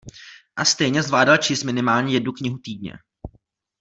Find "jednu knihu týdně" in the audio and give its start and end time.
2.13-2.93